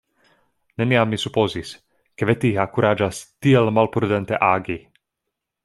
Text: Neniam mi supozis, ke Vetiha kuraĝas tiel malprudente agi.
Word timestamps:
Neniam 0.81 1.11
mi 1.13 1.19
supozis, 1.23 1.73
ke 2.21 2.29
Vetiha 2.31 2.67
kuraĝas 2.79 3.21
tiel 3.47 3.73
malprudente 3.79 4.41
agi. 4.51 4.79